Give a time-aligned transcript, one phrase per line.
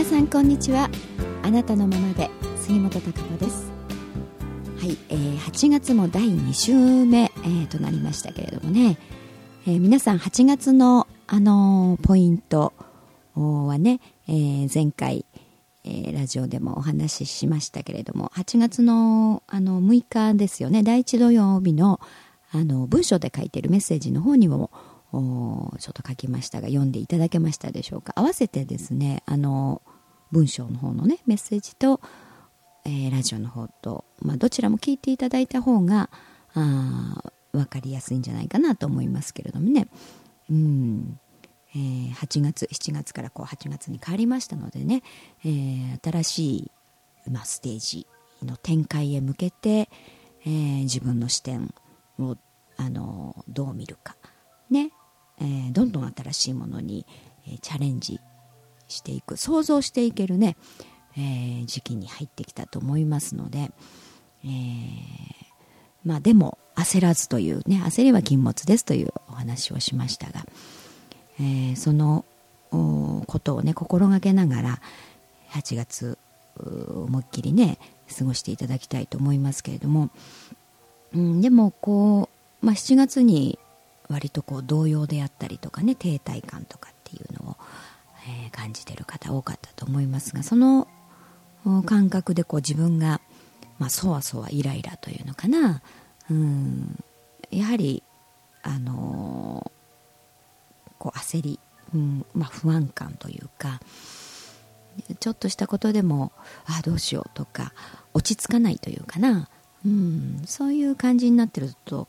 [0.00, 0.88] 皆さんこんにちは。
[1.42, 3.70] あなたのままで杉本孝子です。
[4.78, 6.72] はい、えー、8月も第2週
[7.04, 8.96] 目、えー、となりましたけれどもね、
[9.66, 12.72] えー、皆さん8月の、あのー、ポイント
[13.34, 15.26] はね、えー、前回、
[15.84, 20.82] えー、ラジオでもお話ししましたけれども8月のあの6日ですよね。
[20.82, 22.00] 第1土曜日の
[22.52, 24.70] あの文章で書いてるメッセージの方にも
[25.12, 28.14] ちょっと書きましたが読んでいただけましたでしょうか。
[28.16, 29.82] 合わせてですねあの
[30.30, 32.00] 文章の方のねメッセージと、
[32.84, 36.10] えー、ラジオの方と、まあ、どちらも聞いていただいた方が
[37.52, 39.88] 分かりやすいんじゃないかなと思いますけれどもね。
[40.50, 41.20] うん、
[41.74, 45.02] えー、8月7月からこう8月に変わりましたのでね、
[45.44, 46.70] えー、新しい、
[47.30, 48.06] まあ、ステージ
[48.42, 49.88] の展開へ向けて、
[50.44, 51.72] えー、自分の視点
[52.18, 52.36] を
[52.76, 54.16] あのどう見るか。
[54.70, 54.92] ね。
[55.40, 57.06] え、どんどん新しいものに、
[57.46, 58.20] え、チャレンジ
[58.90, 60.56] していく想像していけるね、
[61.16, 63.70] えー、時期に入ってきたと思いますので、
[64.44, 64.48] え
[66.04, 70.44] まあでも焦らずというね焦りは禁物ですというお話をしましたが、
[71.40, 72.24] えその
[72.70, 74.80] ことをね心がけながら
[75.50, 76.18] 8月
[76.56, 77.78] 思いっきりね
[78.16, 80.10] 過ごしていただきたいと思いますけれども、
[81.14, 82.28] うん、でもこ
[82.62, 83.58] う、まあ、7月に
[84.08, 87.56] 割とこう動揺であったりとかね停滞感とかっていうのを、
[88.46, 90.88] え、感じてる方多かったと思いますがその
[91.84, 93.20] 感覚でこう自分が、
[93.78, 95.82] まあ、そわそわイライラというのかな。
[96.30, 97.02] うん。
[97.50, 98.02] やはり
[98.62, 101.58] あのー、こう焦り、
[101.94, 103.80] うんまあ、不安感というか
[105.18, 106.32] ちょっとしたことでも
[106.66, 107.72] ああどうしようとか
[108.12, 109.48] 落ち着かないというかな、
[109.84, 112.06] うん、そういう感じになってると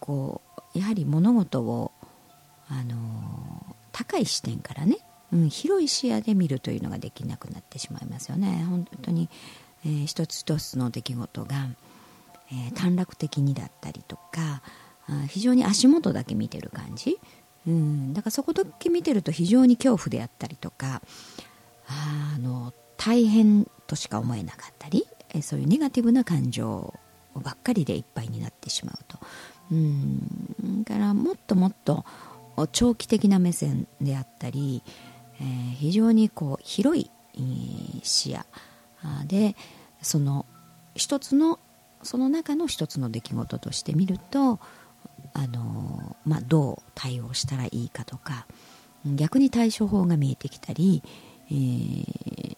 [0.00, 0.42] こ
[0.74, 1.92] うやはり物事を、
[2.68, 4.98] あの高い視点からね、
[5.34, 8.64] うん、広い視野で見るというのができなくなってしまいますよね。
[8.68, 9.28] 本当に、
[9.84, 11.66] えー、一つ一つの出来事が、
[12.52, 14.62] えー、短絡的にだったりとか
[15.08, 17.18] あ非常に足元だけ見てる感じ、
[17.66, 21.02] うん、だからそこだけ見てると非常に恐怖であったりとか
[21.88, 26.94] あの大変としか思えなかったり、えー、そういうネガティブな感情
[27.34, 29.18] ばっかりでいっぱいになってしまうと。
[29.72, 32.04] うんからもっともっと
[32.72, 34.82] 長期的な目線であったり、
[35.40, 37.10] えー、非常にこう広い
[38.02, 38.44] 視野
[39.26, 39.56] で
[40.02, 40.46] その
[40.94, 41.58] 一つの
[42.02, 44.60] その中の一つの出来事として見ると
[45.32, 48.46] あの、まあ、どう対応したらいいかとか
[49.04, 51.02] 逆に対処法が見えてきたり、
[51.50, 52.56] えー、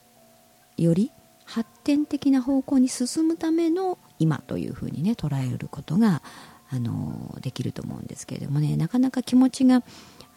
[0.77, 1.13] より
[1.45, 6.23] 発展的な方向に進むための今というふうにね捉えることが
[6.71, 9.83] あのできると思うんですけれどもねなかなか気持ちが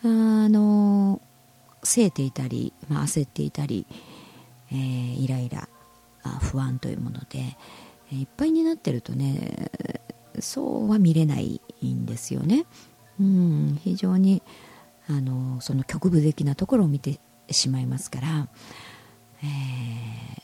[0.04, 1.20] あの
[1.84, 3.86] せいていたり、まあ、焦っていたり、
[4.72, 5.68] えー、イライラ
[6.42, 7.58] 不安というもので
[8.12, 9.72] いっぱいになってるとね
[10.40, 12.66] そうは見れないんですよね。
[13.20, 14.42] うん、非常に
[15.08, 17.20] あのその局部的なところを見て
[17.52, 18.48] しまいますから、
[19.44, 19.48] えー、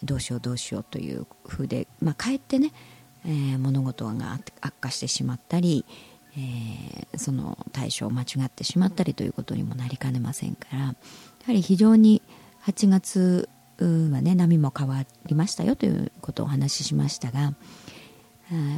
[0.03, 2.73] どうしようどうしようというふうで、まあ、かえってね
[3.27, 5.85] えー、物事が悪化してしまったり、
[6.37, 12.21] えー、その対処を間違ってしまったりということにもなりかねませんからやはり非常に
[12.65, 17.51] 8月はね波も変わりましたよということをお話ししましたがや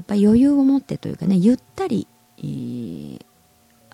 [0.01, 2.07] っぱり余裕を持ってというかねゆったり、
[2.37, 3.21] えー、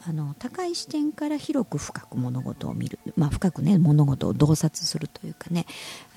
[0.07, 5.65] あの高い視点から広く深く物事を見る、まあ、深くね物事を洞察するというかね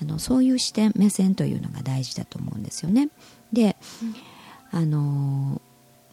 [0.01, 3.09] あのそういう視点目線というのが大事だと思うんですよね。
[3.51, 3.77] で、
[4.71, 5.61] あの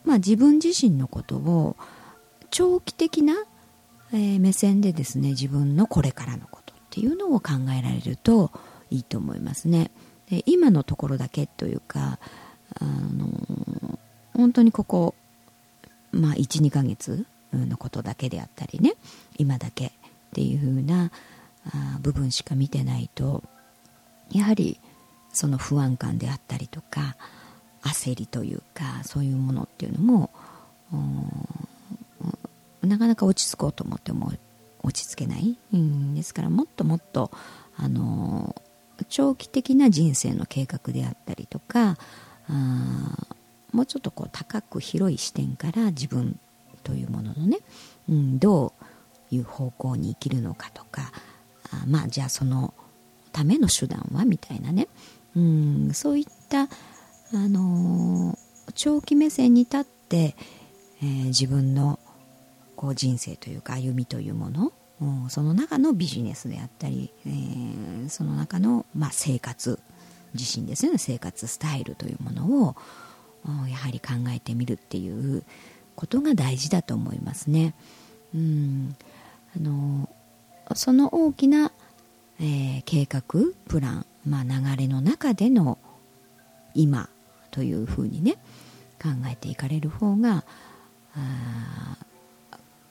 [0.04, 1.76] まあ、自分自身のことを
[2.50, 3.34] 長期的な、
[4.12, 8.52] え、目線でですね自分のこれからのことっていうのを考えられると
[8.90, 9.90] いいと思いますね。
[10.30, 12.18] で今のところだけというか、
[12.80, 13.28] あの
[14.34, 15.14] 本当にここ、
[16.12, 18.94] まあ、12ヶ月のことだけであったりね
[19.38, 19.90] 今だけっ
[20.32, 21.10] ていう風な
[21.66, 23.42] あ部分しか見てないと
[24.30, 24.80] やはり
[25.32, 27.16] その不安感であったりとか
[27.84, 30.30] 焦りというかそういうものっていうのも
[32.82, 34.32] なかなか落ち着こうと思っても
[34.82, 37.30] 落ち着けない、うん、ですからもっともっと
[37.76, 38.54] あの
[39.08, 41.96] 長期的な人生の計画であったりとか
[42.48, 43.36] あ
[43.72, 46.38] もうちょっとこう高く広い視点から自分
[46.84, 47.58] というもののね、
[48.08, 48.72] うん、ど
[49.30, 51.12] ういう方向に生きるのかとか
[51.72, 52.72] あまあじゃあその
[53.32, 54.86] ための手段はみたいなね、
[55.34, 56.68] うん、そういった、
[57.34, 58.38] あの、
[58.74, 60.36] 長期目線に立って、
[61.02, 61.98] えー、自分の
[62.76, 64.72] こう人生というか歩みというもの
[65.28, 69.80] その中のビジネスであったり、えー、その中の、まあ、生活
[70.34, 72.76] 自身ですよね生活スタイルというものを
[73.68, 75.42] やはり考えてみるっていう
[75.96, 77.74] ことが大事だと思いますね。
[78.34, 78.96] うん
[79.56, 80.08] あの
[80.74, 81.70] その大きな、
[82.40, 83.22] えー、計画
[83.68, 85.78] プラン、まあ、流れの中での
[86.74, 87.10] 今
[87.54, 88.32] というふうにね
[89.00, 90.44] 考えていかれる方が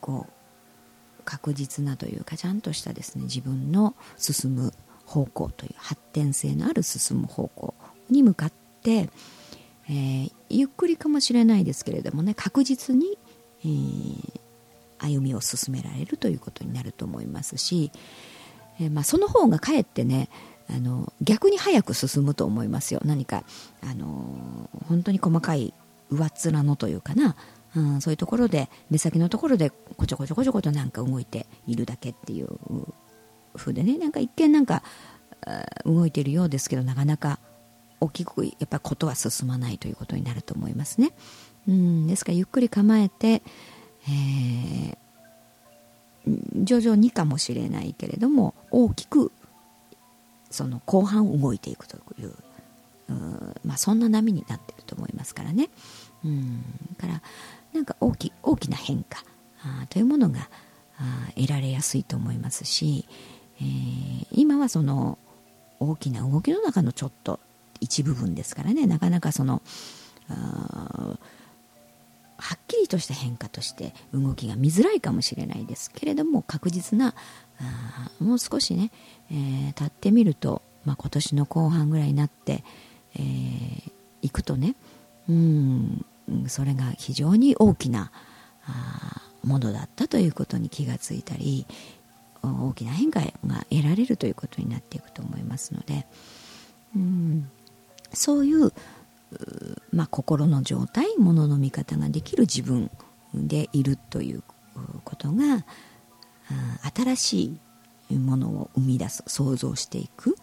[0.00, 4.72] こう確実なというかちゃんとしたですね自分の進む
[5.04, 7.74] 方向という発展性のある進む方向
[8.08, 8.52] に向かっ
[8.82, 9.10] て、
[9.86, 13.18] えー、ゆっくりかもしれないですけれどもね確実に、
[13.64, 14.40] えー、
[14.98, 17.92] 歩みを進められるということになると思いますし、
[18.80, 20.30] えー、まあ、その方がかえってね
[20.68, 23.44] あの逆に早く進むと思いますよ何か
[23.82, 25.74] あの本当に細かい
[26.10, 27.36] 上っ面のというかな、
[27.76, 32.48] うん、そういうところで目先のところでこちょこちょこちょことなんか動いているだけっていう
[33.54, 34.82] 風でねなんか一見なんか
[35.84, 37.38] 動いているようですけどなかなか
[38.00, 41.12] 大きくやっぱりことは進まないということになると思いますね。
[41.66, 43.42] うん、ですからゆっくり構えて、
[44.08, 49.32] えー、徐々にかもしれないけれども大きく
[50.54, 52.34] その後半動いていくという
[53.64, 55.68] まあ、そんな波になってると思いますからね。
[56.24, 56.64] うん
[56.96, 57.22] から
[57.74, 59.22] なんか大き大きな変化
[59.62, 60.48] あというものが
[60.98, 63.04] あ得られやすいと思いますし、
[63.60, 65.18] えー、今はその
[65.80, 67.40] 大きな動きの中のちょっと
[67.80, 69.60] 一部分ですからねなかなかその
[70.28, 71.18] は
[72.54, 77.14] っきりとした変化として動きが見づらいかもしれないですけれども確実な
[77.60, 78.90] あもう少しね、
[79.30, 82.64] えー、経ってみると、まあ、今年の後半ぐらいになって、
[83.16, 83.92] えー、
[84.22, 84.74] 行くとね
[85.28, 86.04] うん
[86.48, 88.10] それが非常に大きな
[88.66, 91.66] あものだったということに気がついたり
[92.42, 93.26] 大きな変化が
[93.70, 96.06] 得られるということになっていくと思いますので
[96.96, 97.50] うん
[98.12, 98.72] そういう
[99.92, 102.90] まあ、心の状態ものの見方ができる自分
[103.34, 104.42] でいるという
[105.04, 105.64] ことが
[106.94, 107.58] 新し
[108.10, 110.36] いものを生み出す想像していく。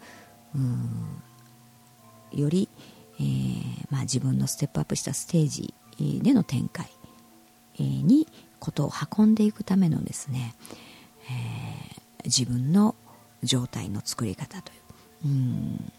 [2.32, 2.68] より、
[3.18, 5.74] えー、まあ、自分のステップアップしたステージ
[6.22, 6.90] での展開。
[7.78, 8.26] に
[8.58, 10.54] ことを運んでいくためのですね、
[11.24, 12.94] えー、自分の
[13.42, 15.28] 状態の作り方という。
[15.28, 15.92] うん。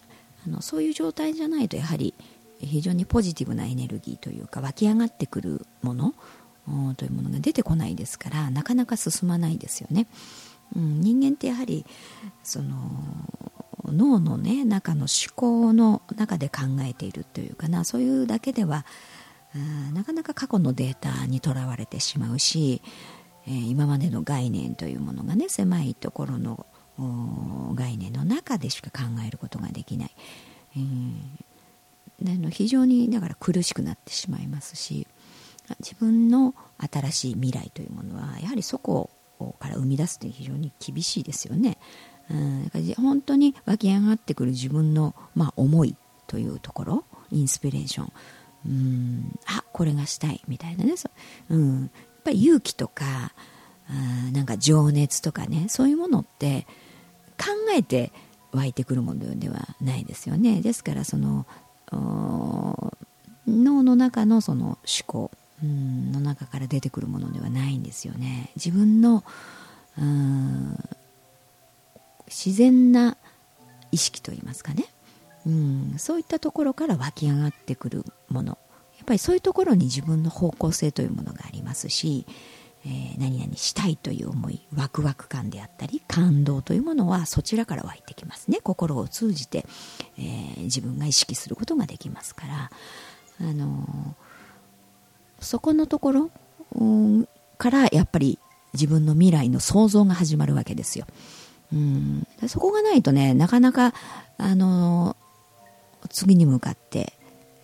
[0.48, 2.14] あのそういう状態じゃないとやはり
[2.60, 6.14] 非常にポジティブなエネルギーというか湧き上がってくるもの
[6.96, 10.08] というものが出てこないですからなかなか進まないですよね。
[10.76, 11.86] うん、人間ってやはり
[12.42, 12.74] その
[13.86, 18.86] 脳の、ね、中の思考の中で考えているというかなそういうだけでは
[19.94, 22.82] なかなか過去のデータにとらわれてしまうし、
[23.48, 26.66] えー、今までの概念というものがね狭いところの
[27.76, 30.12] 概念の中でしか考えることができない、
[30.76, 35.08] えー、の非常にだから苦しくなってしまいますし
[35.80, 36.54] 自分の
[36.92, 39.10] 新しい未来というものはやはりそこ
[39.60, 41.78] から生み出すという非常に厳しいですよね。
[42.30, 45.96] うん、本当に湧き上がってくる自分の、まあ、思い
[46.28, 48.12] というところインスピレーション。
[48.66, 50.94] うんあこれがしたいみたいなね。
[51.50, 51.90] う、ん、やっ
[52.24, 53.34] ぱり勇気とか
[53.90, 56.66] あなんか情熱とかねそういうものって
[57.38, 58.14] 考えて
[58.52, 60.62] 湧いてくるものではないですよね。
[60.62, 61.46] ですからその
[63.48, 68.52] 脳の中のその思考うんの中から出てくるものではないんですよね。
[68.56, 69.24] 自分の
[69.98, 70.80] うん
[72.28, 73.18] 自然な
[73.92, 74.86] 意識といいますかね、
[75.46, 78.58] うん、そういったところから湧き上がってくるもの。
[78.98, 82.26] やっぱりそういうところに自分の方向性というものがありますし、
[82.86, 88.60] えー、何々したいという思いワクワク感であったり感動というものはそちらから湧いてきますね。
[88.64, 89.66] 心を通じて、
[90.18, 92.72] えー、自分が意識することができますから、
[93.42, 94.16] あの、
[95.44, 96.32] そこのところ、
[96.76, 98.40] うん、からやっぱり
[98.74, 101.06] 自分の未来の想像が始まるわけですよ。
[101.72, 103.94] うん、そこがないとねなかなか
[104.38, 105.16] あの
[106.10, 107.14] 次に向かって、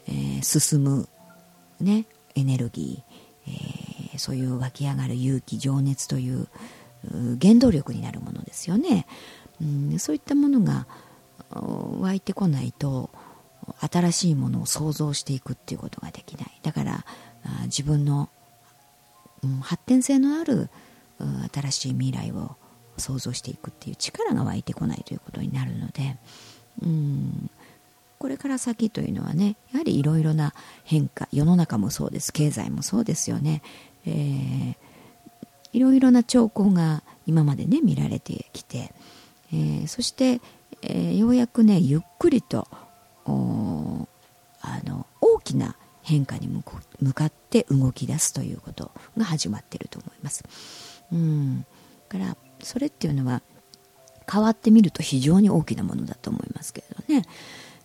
[0.08, 1.08] えー、進む、
[1.80, 2.06] ね、
[2.36, 6.48] エネルギー、えー、そういう湧き上がる勇気情熱という
[7.42, 9.06] 原動力になるものですよね、
[9.62, 10.88] うん、そういったものが
[11.52, 13.10] 湧いてこないと
[13.80, 16.60] 新しいものを想像していくっていうことができない。
[16.64, 17.06] だから
[17.66, 18.30] 自分の、
[19.62, 20.70] 発展性のある
[21.54, 22.56] 新しい未来を
[22.98, 26.18] 想像していくっていう力が湧いてこないということになるので
[26.84, 27.50] うん
[28.18, 30.54] これから先というのはねやはりいろいろな
[30.84, 33.62] 変化世の中もそうです経済もそうですよね、
[34.06, 34.76] えー、
[35.72, 38.92] いろいろな兆候が今までね見られてきて、
[39.54, 40.42] えー、そして、
[40.82, 42.68] えー、ようやくねゆっくりと
[43.26, 45.76] あの大きな
[46.10, 50.44] 変化に向かって動き出すということが始まっていると思います。
[51.12, 51.66] うん。
[52.10, 53.44] からそれっていうのは
[54.32, 57.26] 変わってみると非常に大きなものだと思いますけれどね、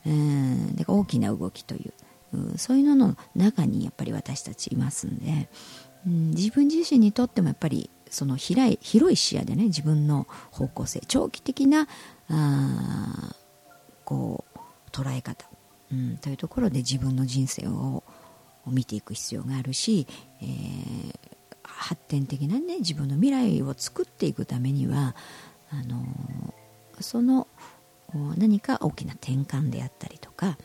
[0.06, 1.86] えー、だから大きな動きとい
[2.32, 5.48] う、そういうのの中にやっぱり私たちいますんで、
[6.06, 11.88] うん、自分自身にとってもやっぱりその広い広い視野でね自分の方向性長期的な
[12.28, 13.34] あ
[14.04, 14.58] こう
[14.90, 15.46] 捉え方、
[15.94, 18.02] うん、というところで自分の人生を
[18.66, 20.06] 見ていく必要があるし、
[20.42, 21.16] えー、
[21.62, 25.14] 発展的なね自分の未来を作っていくためには
[25.70, 26.04] あの
[27.00, 27.46] その
[28.36, 30.56] 何か大きな転換であったりとか、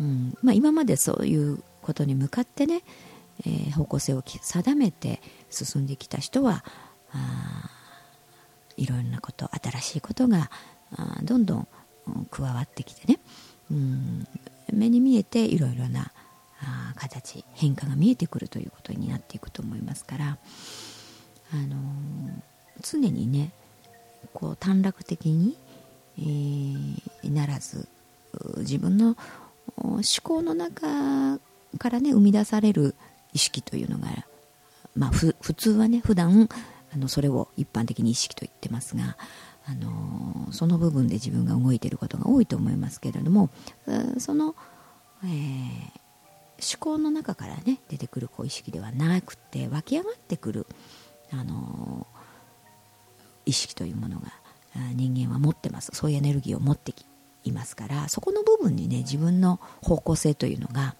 [0.00, 2.82] うんまあ、今までそういうことに向かってね、
[3.46, 6.64] えー、方向性を定めて進んできた人は
[7.12, 7.70] あ
[8.76, 10.50] いろんなこと新しいことが
[11.22, 11.68] どんどん
[12.30, 13.20] 加わってきてね、
[13.72, 14.26] うん、
[14.72, 16.12] 目に見えていろいろな
[16.60, 20.38] あ形変化が見えてくるということになっていくと思いますから、
[21.52, 21.76] あのー、
[22.82, 23.52] 常にね
[24.34, 25.56] こう短絡的に、
[26.18, 27.88] えー、ならず
[28.58, 29.16] 自分の
[29.76, 31.38] 思考の中
[31.78, 32.94] からね生み出される
[33.32, 34.08] 意識というのが、
[34.94, 36.48] まあ、普通はね普段
[36.94, 39.16] あのそれを一般的に意識と言ってますが、
[39.66, 43.50] あのその部分で自分が動いていることが多いと思いますけれども
[44.18, 44.56] その、
[45.24, 50.66] えー、思考の中からね出てくるこう意識ではなくて湧き上がってくる、
[51.30, 52.06] あの
[53.46, 54.32] 意識というものが
[54.94, 56.92] 人間は持ってますそういうエネルギーを持って
[57.44, 60.94] いますからそこの部分にね自分の方向性というのが、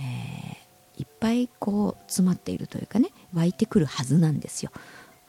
[0.00, 4.70] えー、いっぱいこう詰まっているというかね湧いてくるはずなんですよ。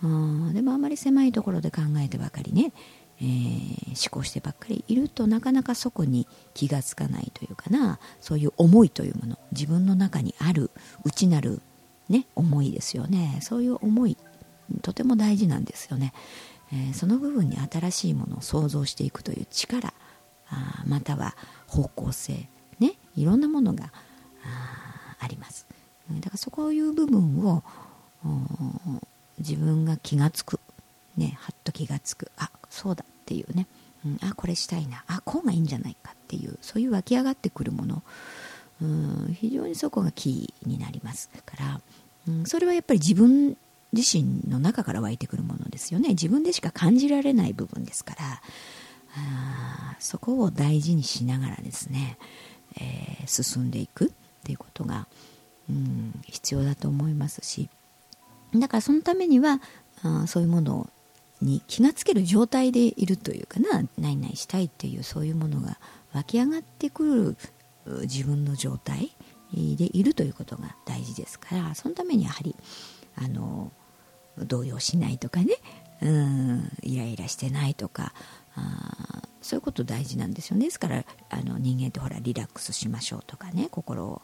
[0.04, 0.54] うん。
[0.54, 2.74] でもあまり狭いところで考えてばかりね、
[3.20, 8.00] えー、思考してばっかりいるとなかなかそこに気がつかないというかな。
[8.22, 9.40] そういう思いというもの。
[9.52, 10.72] 自分の中にある
[11.04, 11.62] 内なる、
[12.10, 13.40] ね、思いですよね。
[13.42, 14.18] そういう思い
[14.82, 16.14] とても大事なんですよね、
[16.72, 19.94] えー、その部分に新しいものを想像していくという力。
[20.50, 21.36] あまたは
[21.68, 22.50] 方向性
[22.80, 22.94] ね。
[23.16, 23.92] いろんなものが
[24.46, 25.68] ああります。
[26.10, 27.64] だからそういう部分を
[29.40, 30.60] 自分が気がつく。
[31.16, 32.32] ねはっと気がつく。
[32.38, 33.68] あそうだっていうね、
[34.06, 35.04] うん、あこれしたいな。
[35.08, 36.58] あこうがいいんじゃないかっていう。
[36.62, 38.04] そういう湧き上がってくるもの。
[38.82, 41.30] うん非常にそこがキーになります。
[41.46, 41.82] から、
[42.28, 43.58] うん、それはやっぱり自分
[43.94, 46.10] 自身の中から湧いてくるものですよね。
[46.10, 48.42] 自分でしか感じられない部分ですから。
[49.20, 52.20] あそこを大事にしながらですね、
[52.80, 54.10] えー、進んでいくっ
[54.44, 55.08] ていうことが、
[55.70, 57.70] うん、必要だと思いますし。
[58.56, 59.62] だからそのためには
[60.04, 60.90] あそういうもの
[61.42, 65.80] に気がつける状態でいるというかなないないしたいっていうそういうものが
[66.14, 67.38] 湧き上がってくる
[68.04, 69.16] 自分の状態
[69.54, 72.56] でいるということが大事ですからそのためにやはり
[73.16, 73.72] あの
[74.40, 75.56] 動揺しないとかね
[76.02, 78.14] うんイライラしてないとか
[78.56, 80.66] あそういうこと大事なんですよね。
[80.66, 84.22] ですからあの人間ってほらリラックスしましょうとかね心を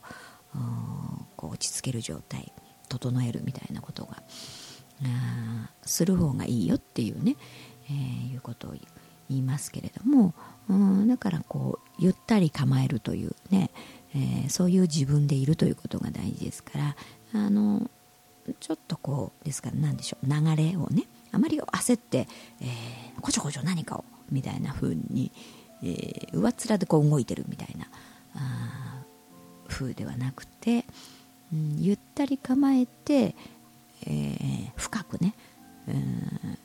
[1.38, 2.52] こう落ち着ける状態。
[2.90, 4.24] 整えるみたいなことが
[5.04, 7.36] あする方がいいよっていうね、
[7.88, 8.72] えー、いうことを
[9.30, 10.34] 言いますけれども
[10.70, 13.72] うんだからこうゆったり構えるというね、
[14.16, 16.96] えー、そういう自分でいるということが大事ですから
[17.34, 17.90] あの
[18.60, 22.28] ちょっとこうですから何でしょう流れをねあまり焦って、
[22.62, 25.32] えー、こちょこちょ何かをみたいな風に、
[25.82, 27.88] えー、上っ面でこう動いてるみたいな
[28.36, 29.04] あ
[29.68, 30.86] 風ではなくて、
[31.78, 33.36] ゆったり構えて、
[34.06, 35.34] えー、深くね、
[35.88, 36.58] うん、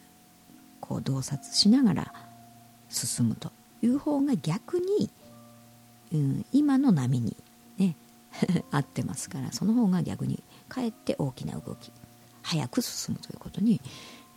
[0.80, 2.12] こう洞察しながら
[2.88, 3.50] 進むと
[3.82, 5.10] いう方が逆に、
[6.12, 7.36] うん、今の波に
[7.76, 7.96] ね
[8.70, 11.92] 合ってますからその方が逆にかえって大きな動き
[12.42, 13.80] 早く進むということに、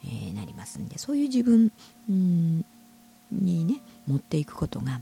[0.04, 1.72] えー、なりますんでそういう自分、
[2.10, 2.66] うん、
[3.32, 5.02] にね持っていくことが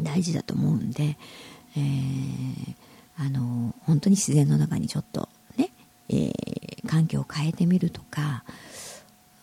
[0.00, 1.16] 大事だと思うんで、
[1.76, 2.74] えー、
[3.18, 3.43] あの
[4.04, 5.70] 当に自然の中にちょっとね、
[6.08, 8.44] えー、環境を変えてみるとか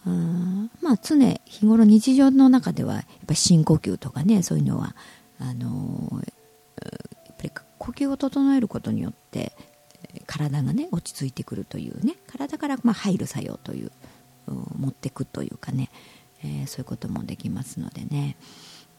[0.05, 4.95] うんまあ常日頃日常の中ではやっぱ深呼吸とかねそういうのは
[5.39, 9.53] あのやっぱり呼吸を整えることによって
[10.25, 13.91] 体がね落ち着いてくるというね体からま入る作用という
[14.47, 15.89] 持ってくというかね、
[16.43, 18.35] えー、そういうこともできますのでね。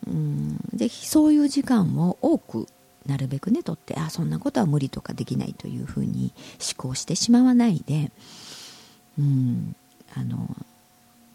[0.05, 2.67] うんぜひそういう時間を多く
[3.07, 8.11] なるべくねとってあそんなことは無理とかできないというふうに思考してしまわないで
[9.19, 9.75] うん
[10.15, 10.47] あのやっ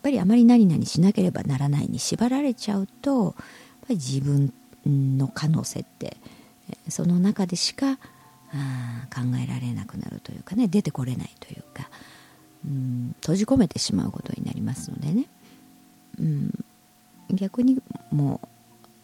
[0.04, 3.36] ぱりあまり何々しなければならないに縛られちゃうとやっぱ
[3.90, 4.54] り自分
[4.86, 6.18] の可能性って
[6.90, 7.98] その中でしか
[8.54, 11.90] あ考えられなくなるというかね出てこれないというか、
[12.66, 15.26] うん、閉じ込めてしまうことになりますのでね、
[16.20, 16.52] うん、
[17.34, 17.82] 逆に
[18.12, 18.40] も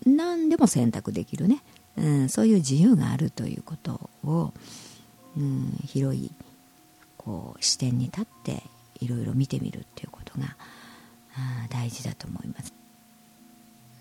[0.05, 1.62] う何でも選択できるね、
[1.97, 4.53] うん、そういう自由があるということを、
[5.38, 6.31] うん、広い
[7.17, 8.63] こう視点に立って
[9.00, 10.55] いろいろ見てみるっていうことが
[11.69, 12.73] 大事だと思います。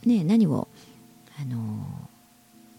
[0.04, 0.68] ね、何を
[1.40, 1.86] あの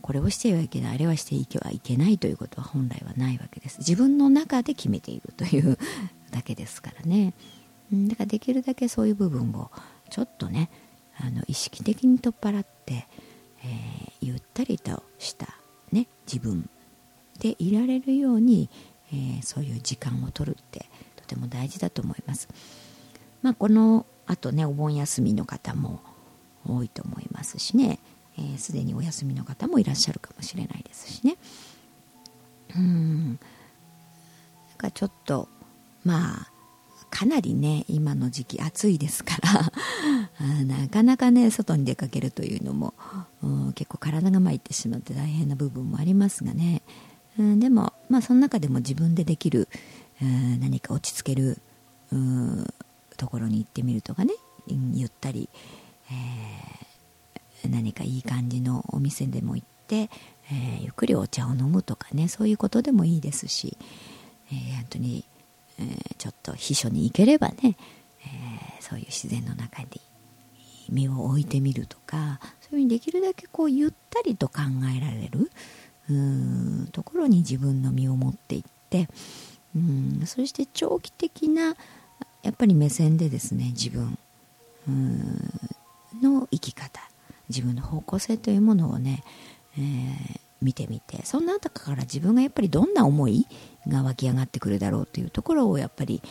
[0.02, 5.78] これをしてはいけないあれはしてはいけないということは本来はないわけです自分の中で決めているという
[6.32, 7.34] だけですからね
[7.94, 9.72] だからできるだけそういう部分を
[10.10, 10.70] ちょっとね
[11.18, 13.08] あの意識的に取っ払って、
[13.64, 15.48] えー、ゆったりとした、
[15.92, 16.70] ね、自分
[17.40, 18.70] でいられるように、
[19.12, 22.48] えー、そういう時間を取るってとても大事だと思います。
[23.42, 26.02] まあ、このあとねお盆休みの方も
[26.66, 28.00] 多いと思いますしね。
[28.58, 31.38] すで、ー、にお休みの方もいらっしゃるかもしれないですしね。
[32.76, 33.28] うん。
[33.28, 33.38] なん
[34.78, 35.48] かちょっと
[36.04, 36.53] まあ
[37.14, 39.72] かなりね今の時期暑いですから
[40.66, 42.96] なかなかね外に出かけるというのも
[43.76, 46.82] 結構体が参ってしまって大変な部分もありますがね、
[47.38, 49.70] うん、でもまあその中でも自分でできる
[50.60, 51.62] 何か落ち着ける
[53.16, 54.34] ところに行ってみるとかね。
[54.94, 55.50] ゆったり、
[56.10, 60.10] えー、何かいい感じのお店でも行って、
[60.50, 62.28] えー、ゆっくりお茶を飲むとかね。
[62.28, 63.78] そういうことでもいいですし、
[64.52, 65.26] えー、本当に
[65.80, 69.90] えー、ちょっと秘書に行ければね、えー、そういう自然の中に
[70.90, 74.62] 身を置いてみるとかそういうふうにできるだけこうゆったりと考
[74.96, 75.50] えられる
[76.10, 79.08] うんところに自分の身を持っていって
[79.76, 81.76] うんそして長期的な
[82.44, 84.18] やっぱり目線でですね自分
[86.22, 87.02] の生き方
[87.50, 89.24] 自分の方向性というものをね、
[89.78, 91.26] えー、見てみて。
[91.26, 93.48] そんな中から自分がやっぱりどんな思い
[93.88, 96.22] が湧き上がってくるだろうというところをやっぱり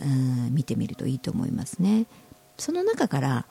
[0.00, 2.06] うん見てみるといいと思いますね。
[2.56, 3.46] その中から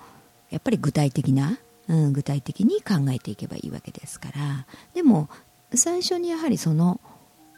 [0.50, 4.66] やっぱり具体的な、うん、具体的に考えていけばいいわけですから。
[4.94, 5.30] でも
[5.74, 7.02] 最初にやはりその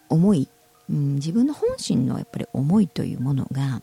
[0.09, 0.49] 思い、
[0.89, 3.81] うん、自分の本心のやっぱり思いというものが、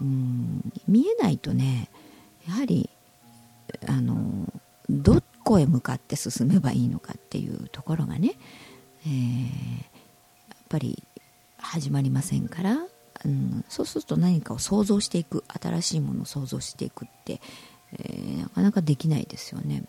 [0.00, 1.88] うん、見えないとね
[2.48, 2.90] やはり
[3.86, 4.52] あの
[4.90, 8.34] どこへ向かって進めばいいのかっていうところがね、
[9.06, 9.48] えー、や
[10.54, 11.02] っぱり
[11.58, 12.78] 始まりませんから、
[13.24, 17.40] うん、そうすると何かを想像していく新しいものを想像していくって、
[17.92, 19.84] えー、なかなかできないですよね。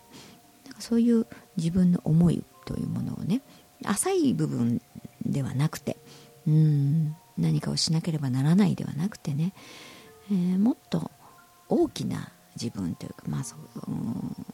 [0.66, 1.26] なんかそういう
[1.58, 3.42] 自分の思いというものをね
[3.86, 4.82] 浅い部分
[5.26, 5.98] ではなくて
[6.48, 9.54] うん何かをしなければならないではなくてね、
[10.32, 11.12] えー、もっと
[11.68, 14.46] 大きな自分というかまあそう、うん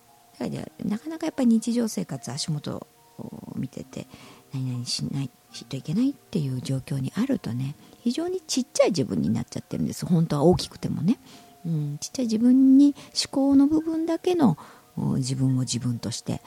[0.47, 4.07] でなかなかやっぱり日常生活足元を見てて
[4.53, 5.29] 何々しない
[5.67, 10.05] といけないっていう状況にあるとね非常にちっちゃい自分になっちゃってるんです。
[10.05, 11.19] 本当は大きくてもね、
[11.65, 14.57] うん、ちっちゃい自分に思考の部分だけの
[14.95, 16.41] 自分を自分として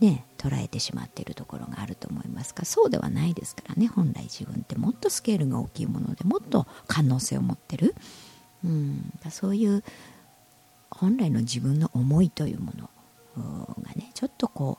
[0.00, 3.86] ね捉えてしまっているところがあると思いますがそうではないですからね。
[3.86, 7.94] 本来自分ってもっとスケールが大きいものでもっと可能性を持ってる、
[8.64, 9.84] うん、そういう
[10.90, 12.88] 本来の自分の思いというもの。
[13.36, 14.78] がねちょっとこ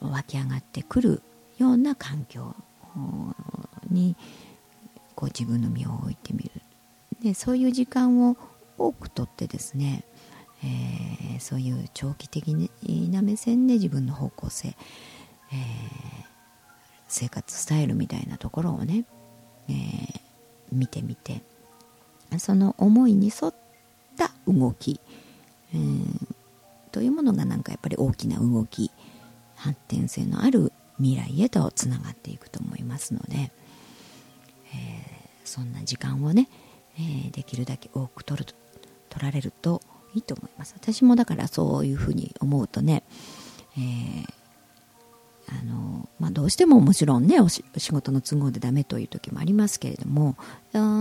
[0.00, 1.22] う湧き上がってくる
[1.58, 2.54] ような環境
[3.90, 4.16] に
[5.14, 6.50] こう自分の身を置いてみる。
[7.22, 8.36] でそういう時間を
[8.78, 10.04] 多くとってですね、
[10.64, 12.54] えー、そういう長期的
[13.10, 14.76] な目線で自分の方向性、えー、
[17.08, 19.04] 生活スタイルみたいなところをね、
[19.68, 20.20] えー、
[20.72, 21.42] 見てみて
[22.38, 23.54] その思いに沿っ
[24.16, 25.00] た動き、
[25.74, 26.19] えー、
[26.90, 28.90] というものがなんかやっぱり大きな動き
[29.56, 33.50] 発展性のある未来へとつながっていくと思いますので、えー、
[35.44, 36.48] そんな時間をね、
[36.96, 38.54] えー、できるだけ多く取る
[39.08, 39.82] 取られると
[40.14, 40.74] いいと思います。
[40.76, 43.02] 私もだからそういうふうに思うとね、
[43.76, 44.40] えー、
[45.60, 50.36] あのまあ、どうしてももちろんねお仕事の都合でダメという時もありますけれども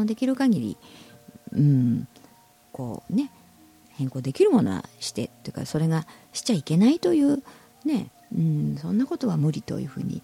[0.05, 0.77] できる限り、
[1.51, 2.07] うん、
[2.71, 3.31] こうね
[3.89, 7.43] 変更できるものはしてというかそれがしちゃいけないという
[7.85, 10.21] ね、うん、そんなことは無理というふうに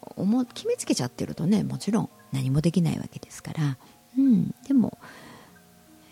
[0.00, 3.76] 思決めつけちゃってるとねもちろん何もできないわけですから、
[4.18, 4.98] うん、でも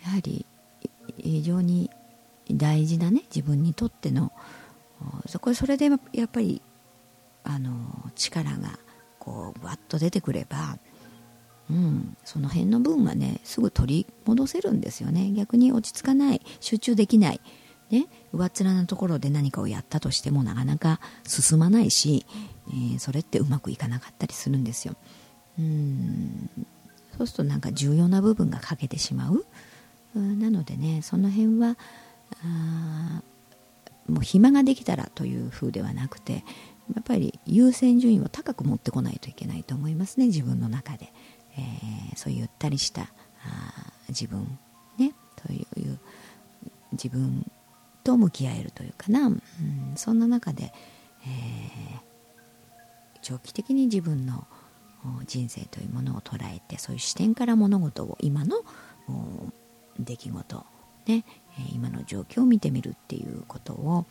[0.03, 0.45] やはり
[1.17, 1.89] 非常に
[2.51, 4.31] 大事なね自分にとっての
[5.27, 6.61] そこそれでやっぱり
[7.43, 7.71] あの
[8.15, 8.79] 力が
[9.19, 10.77] こうわっと出てくれば
[11.69, 15.31] うん、その辺の分はねすぐ取り戻せるんですよね。
[15.31, 17.41] 逆に落ち着かない集中できない、
[17.91, 22.25] ね、上っ面なところで何かをやったとしてもなかなか進まないし、
[22.69, 24.95] えー、それってうまくいかなかったりするんですよ。
[25.59, 26.49] うん。
[27.17, 29.45] そうするとなんか重要な部分が欠けてしまう。
[30.15, 31.77] なのでねその辺は
[32.43, 33.21] あ
[34.07, 36.45] もう暇ができたらという風ではなくて
[36.93, 41.11] やっぱり優先順位を高く持ってこないといけないと思いますね自分の中で、
[41.57, 44.57] えー、そういうゆったりしたあ自分。
[44.97, 45.13] ね。
[45.35, 45.99] という
[46.93, 47.45] 自分
[48.05, 49.41] と向き合えるというかな、うん、
[49.95, 50.71] そんな中で、
[51.23, 51.99] えー、
[53.21, 54.47] 長期的に自分の
[55.27, 58.57] 人生というものを捉えてそういう視点から物事を今の
[59.99, 60.65] 出来事
[61.07, 61.25] ね
[61.73, 64.05] 今の状況を見てみるっていうことを、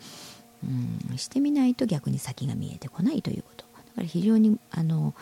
[0.63, 3.65] うん、してみないと逆に先が見えてこないということ。
[3.75, 5.13] だから非常にあの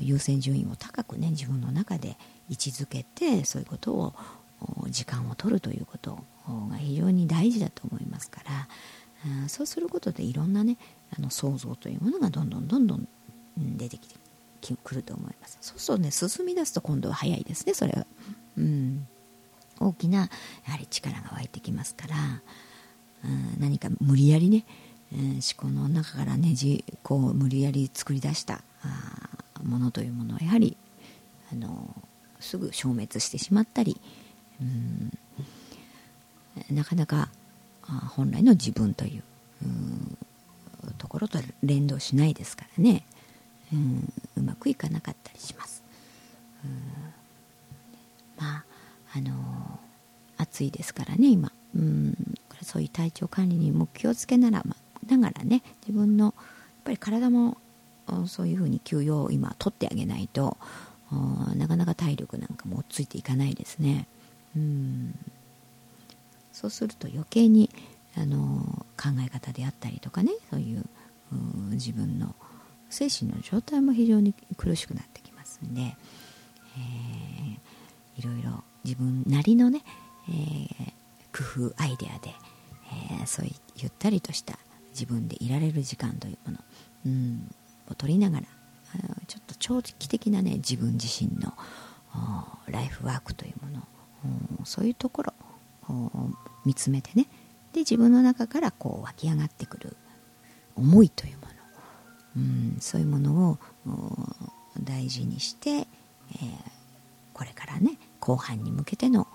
[0.00, 2.16] 優先順位を高くね自分の中で
[2.48, 4.14] 位置づけてそういうことを
[4.88, 6.18] 時間を取るということ
[6.70, 8.42] が非常に大事だと思いますか
[9.24, 10.76] ら、そうすることでいろんなね
[11.16, 13.08] あの想像というものがどんどんどんどん
[13.76, 18.06] 出てきてくると思いますそうするとね進み出すと今度は早いですねそれは。
[18.56, 19.06] うん
[19.80, 20.18] 大きな
[20.66, 22.16] やはり力が湧いてきますから、
[23.24, 24.64] うん、何か無理やりね、
[25.12, 28.62] うん、思考の中からねじこう無理やり作り出した
[29.62, 30.76] ものというものはやはり
[31.52, 31.94] あの
[32.40, 34.00] すぐ消滅してしまったり、
[36.70, 37.28] なかなか
[37.82, 39.22] 本来の自分という、
[40.98, 43.04] ところと連動しないですからね、
[43.72, 45.82] うん、うまくいかなかったりします。
[48.38, 48.64] まあ
[49.14, 49.80] あの
[50.36, 51.52] 暑いですからね今。
[51.74, 52.14] うん
[52.62, 54.76] そういう体調管理にも気をつけなら、ま
[55.08, 56.34] ながらね自分のやっ
[56.84, 57.56] ぱり体も
[58.26, 60.56] そういうふうに休養を今取ってあげないと
[61.54, 64.06] なかなか体力なんかも落ち着いていかないですね。
[64.56, 65.14] うん。
[66.52, 67.70] そうすると余計に
[68.16, 70.84] あの考え方であったりとかねそういう
[71.70, 72.34] 自分の
[72.90, 79.82] 精神の状態も非常に苦しくなってきますんで、えー、いろいろ自分なりのね、
[80.28, 80.92] えー、
[81.32, 82.34] 工夫アイデアで、
[83.12, 84.58] えー、そういうゆったりとした
[84.90, 86.58] 自分でいられる時間というもの、
[87.06, 87.54] うん、
[87.88, 88.46] を取りながら
[89.28, 91.52] ちょっと長期的なね自分自身の
[92.66, 93.82] ライフワークというものを
[94.68, 95.32] そういうところ
[95.88, 96.10] を
[96.64, 97.26] 見つめてね。
[97.72, 99.96] で自分の中からこう湧き上がってくる
[100.76, 101.48] 思いというもの、
[102.36, 103.58] うん、そういうものを
[104.80, 105.86] 大事にして、えー、
[107.32, 109.26] これからね後半に向けての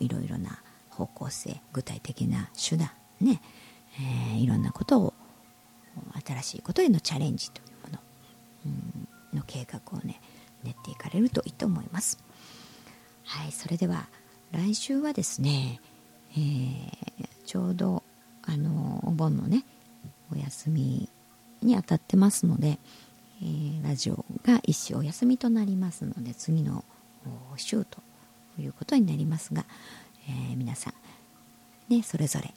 [0.00, 3.40] いろいろな方向性具体的な手段ね、
[4.34, 5.14] えー、いろんなことを
[6.26, 7.98] 新しいことへのチャレンジというもの、
[9.32, 10.20] うん、の計画をね
[10.64, 12.18] 練っていかれるといいと思います。
[13.24, 14.08] はいそれでは
[14.52, 15.80] 来週はですね、
[16.32, 18.02] えー、ちょうど
[18.42, 19.64] あのお盆のね
[20.32, 21.08] お休み
[21.62, 22.78] にあたってますので、
[23.42, 26.84] えー、ラジオが一週お休みとなりますので次の
[27.56, 27.98] 週と
[28.58, 29.64] いうことになりますが、
[30.28, 32.54] えー、皆さん、ね、それぞれ、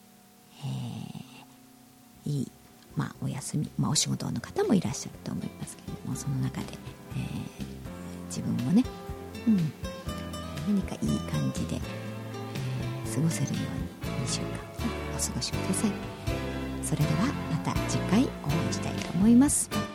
[2.26, 2.52] え、いい、
[2.96, 6.66] まあ、お休み、まあ、お仕事の方もいらっしゃると思いますけれどもその中で、
[7.16, 7.62] え、
[8.28, 8.84] 自分もね、
[9.46, 9.72] うん、
[10.66, 13.60] 何かいい感じで、えー、過ごせるよ
[14.04, 14.46] うに2週間
[15.16, 15.90] お過ごしください
[16.82, 19.91] それではまた次回お会いしたいと思います。